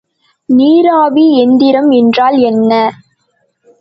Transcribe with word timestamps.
நீராவி 0.49 1.25
எந்திரம் 1.37 1.91
என்றால் 1.91 2.37
என்ன? 2.41 2.71